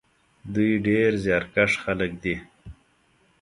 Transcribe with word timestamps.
دوی 0.53 0.71
ډېر 0.85 1.09
زیارکښ 1.23 1.71
خلک 1.83 2.11
دي. 2.23 2.35